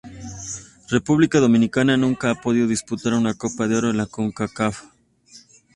[0.89, 4.81] República Dominicana nunca ha podido disputar una Copa de Oro de la Concacaf.